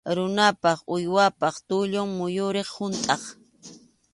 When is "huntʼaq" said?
2.77-3.23